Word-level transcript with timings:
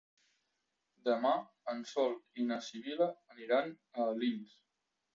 Demà 1.09 1.33
en 1.75 1.85
Sol 1.91 2.17
i 2.45 2.49
na 2.49 2.59
Sibil·la 2.71 3.11
aniran 3.37 3.73
a 3.81 4.11
Alins. 4.11 4.61